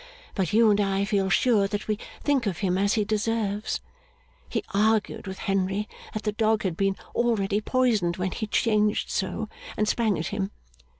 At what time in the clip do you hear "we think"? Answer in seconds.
1.87-2.47